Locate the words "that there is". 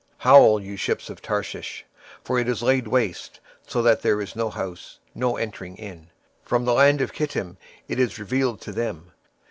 3.83-4.35